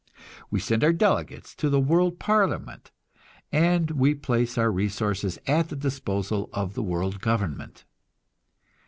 [0.49, 2.89] We send our delegates to the world parliament,
[3.51, 7.85] and we place our resources at the disposal of the world government.